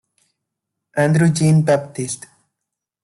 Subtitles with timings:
[0.97, 2.25] Andrew Jean-Baptiste